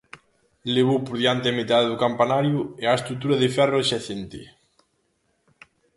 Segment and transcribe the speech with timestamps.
[0.75, 4.41] Levou por diante a metade do campanario e a estrutura de ferro adxacente.